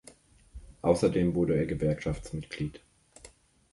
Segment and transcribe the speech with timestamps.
[0.81, 2.79] Außerdem wurde er Gewerkschaftsmitglied.